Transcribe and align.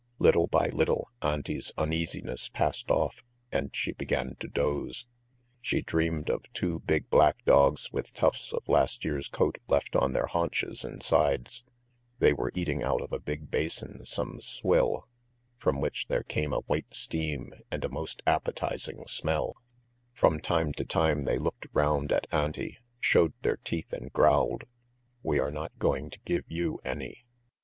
Little 0.17 0.47
by 0.47 0.65
little 0.69 1.11
Auntie's 1.21 1.71
uneasiness 1.77 2.49
passed 2.49 2.89
off 2.89 3.23
and 3.51 3.69
she 3.75 3.91
began 3.91 4.35
to 4.39 4.47
doze. 4.47 5.05
She 5.61 5.83
dreamed 5.83 6.27
of 6.27 6.51
two 6.53 6.79
big 6.79 7.07
black 7.11 7.45
dogs 7.45 7.91
with 7.93 8.11
tufts 8.11 8.51
of 8.51 8.67
last 8.67 9.05
year's 9.05 9.27
coat 9.27 9.59
left 9.67 9.95
on 9.95 10.13
their 10.13 10.25
haunches 10.25 10.83
and 10.83 11.03
sides; 11.03 11.63
they 12.17 12.33
were 12.33 12.51
eating 12.55 12.81
out 12.81 12.99
of 13.03 13.13
a 13.13 13.19
big 13.19 13.51
basin 13.51 14.03
some 14.03 14.41
swill, 14.41 15.07
from 15.59 15.79
which 15.79 16.07
there 16.07 16.23
came 16.23 16.51
a 16.51 16.61
white 16.61 16.95
steam 16.95 17.53
and 17.69 17.83
a 17.85 17.87
most 17.87 18.23
appetising 18.25 19.05
smell; 19.05 19.55
from 20.15 20.39
time 20.39 20.73
to 20.73 20.83
time 20.83 21.25
they 21.25 21.37
looked 21.37 21.67
round 21.73 22.11
at 22.11 22.25
Auntie, 22.33 22.79
showed 22.99 23.33
their 23.43 23.57
teeth 23.57 23.93
and 23.93 24.11
growled: 24.11 24.63
"We 25.21 25.39
are 25.39 25.51
not 25.51 25.77
going 25.77 26.09
to 26.09 26.19
give 26.21 26.45
you 26.47 26.79
any!" 26.83 27.25